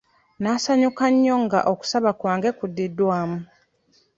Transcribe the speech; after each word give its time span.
Naasanyuka 0.41 1.03
nnyo 1.13 1.35
nga 1.43 1.59
okusaba 1.71 2.09
kwange 2.19 2.49
kuddiddwamu. 2.57 3.39